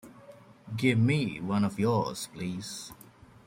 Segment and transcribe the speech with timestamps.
[0.75, 2.91] Give me one of yours, please.